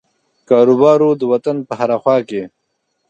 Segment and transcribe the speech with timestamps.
[0.49, 2.41] کاروبار وو د وطن په هره خوا کې.